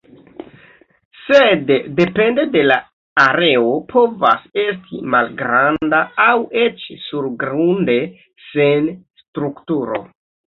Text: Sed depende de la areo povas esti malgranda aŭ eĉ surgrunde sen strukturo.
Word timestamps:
Sed 1.23 1.67
depende 1.99 2.45
de 2.55 2.63
la 2.69 2.77
areo 3.23 3.67
povas 3.91 4.47
esti 4.63 5.01
malgranda 5.15 5.99
aŭ 6.25 6.31
eĉ 6.63 6.87
surgrunde 7.03 7.99
sen 8.47 8.89
strukturo. 9.23 10.01